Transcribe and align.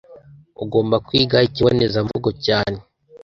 Ugomba 0.63 0.95
kwiga 1.07 1.37
ikibonezamvugo 1.47 2.29
cyane. 2.45 2.77